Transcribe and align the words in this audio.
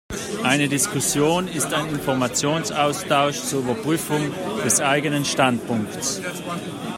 Eine 0.41 0.67
Diskussion 0.67 1.47
ist 1.47 1.75
ein 1.75 1.89
Informationsaustausch 1.89 3.39
zur 3.39 3.59
Überprüfung 3.59 4.31
des 4.65 4.81
eigenen 4.81 5.25
Standpunktes. 5.25 6.23